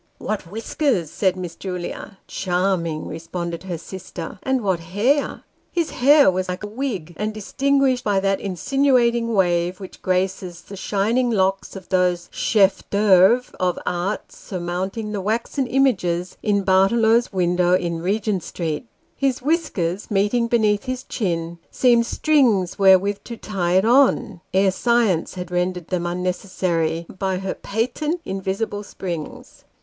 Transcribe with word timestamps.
"What 0.31 0.47
whiskers!" 0.49 1.11
said 1.11 1.35
Miss 1.37 1.53
Julia." 1.55 2.17
Charming!" 2.27 3.05
responded 3.07 3.61
her 3.65 3.77
sister;" 3.77 4.39
and 4.41 4.61
what 4.63 4.79
hair!" 4.79 5.43
His 5.79 5.91
hair 5.91 6.31
was 6.31 6.49
like 6.49 6.63
a 6.63 6.67
wig, 6.67 7.13
and 7.17 7.31
distinguished 7.31 8.03
by 8.03 8.19
that 8.19 8.39
insinuating 8.41 9.31
wave 9.31 9.79
which 9.79 10.01
graces 10.01 10.61
the 10.61 10.75
shining 10.75 11.29
locks 11.29 11.75
of 11.75 11.89
those 11.89 12.29
chefs 12.31 12.81
d'oeuvre 12.89 13.53
of 13.59 13.77
art 13.85 14.31
surmounting 14.31 15.11
the 15.11 15.21
waxen 15.21 15.67
images 15.67 16.35
in 16.41 16.63
Bartellot's 16.63 17.31
window 17.31 17.75
in 17.75 18.01
Regent 18.01 18.41
Street; 18.41 18.87
his 19.15 19.43
whiskers 19.43 20.09
meeting 20.09 20.47
beneath 20.47 20.85
his 20.85 21.03
chin, 21.03 21.59
seemed 21.69 22.07
strings 22.07 22.79
wherewith 22.79 23.19
to 23.25 23.37
tie 23.37 23.73
it 23.73 23.85
on, 23.85 24.41
ere 24.51 24.71
science 24.71 25.35
had 25.35 25.51
rendered 25.51 25.89
them 25.89 26.07
unnecessary 26.07 27.05
by 27.19 27.37
her 27.37 27.53
patent 27.53 28.19
invisible 28.25 28.81
springe. 28.81 29.45